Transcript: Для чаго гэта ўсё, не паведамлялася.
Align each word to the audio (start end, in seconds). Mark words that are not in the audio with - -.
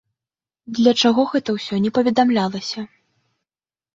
Для 0.77 0.93
чаго 1.01 1.25
гэта 1.33 1.49
ўсё, 1.57 1.75
не 1.85 1.91
паведамлялася. 1.97 2.79